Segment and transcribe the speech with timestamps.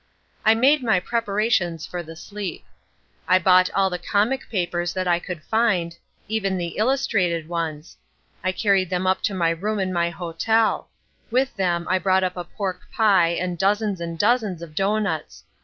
[0.43, 2.65] I made my preparations for the sleep.
[3.27, 5.95] I bought all the comic papers that I could find,
[6.27, 7.97] even the illustrated ones.
[8.43, 10.89] I carried them up to my room in my hotel:
[11.29, 15.43] with them I brought up a pork pie and dozens and dozens of doughnuts.